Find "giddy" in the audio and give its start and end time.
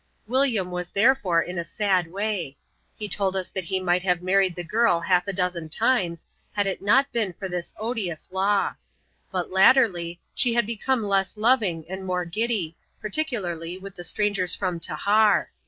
12.25-12.75